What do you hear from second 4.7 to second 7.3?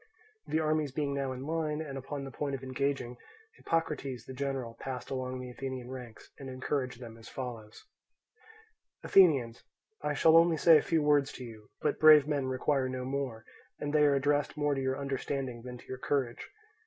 passed along the Athenian ranks, and encouraged them as